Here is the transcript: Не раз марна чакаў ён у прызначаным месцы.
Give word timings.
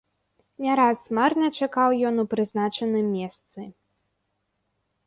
Не 0.65 0.71
раз 0.79 0.99
марна 1.17 1.47
чакаў 1.65 1.89
ён 2.11 2.15
у 2.25 2.27
прызначаным 2.35 3.05
месцы. 3.21 3.71